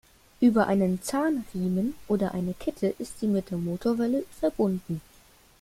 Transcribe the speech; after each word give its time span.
Über 0.39 0.65
einen 0.65 1.03
Zahnriemen 1.03 1.93
oder 2.07 2.33
eine 2.33 2.55
Kette 2.55 2.87
ist 2.97 3.19
sie 3.19 3.27
mit 3.27 3.51
der 3.51 3.59
Motorwelle 3.59 4.23
verbunden. 4.39 4.99